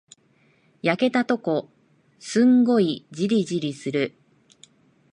[0.81, 1.69] 焼けたとこ、
[2.17, 4.15] すんごいじりじりする。